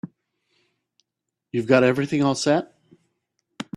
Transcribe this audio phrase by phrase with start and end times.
[1.51, 2.75] You've got everything all set?